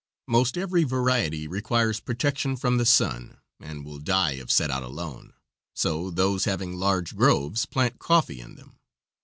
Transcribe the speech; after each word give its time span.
Most 0.27 0.57
every 0.57 0.83
variety 0.83 1.47
requires 1.47 1.99
protection 1.99 2.55
from 2.57 2.77
the 2.79 2.87
sun, 2.87 3.37
and 3.59 3.85
will 3.85 3.99
die 3.99 4.31
if 4.31 4.49
set 4.51 4.71
out 4.71 4.81
alone, 4.81 5.33
so 5.75 6.09
those 6.09 6.45
having 6.45 6.75
large 6.75 7.15
groves 7.15 7.67
plant 7.67 7.99
coffee 7.99 8.41
in 8.41 8.55
them. 8.55 8.79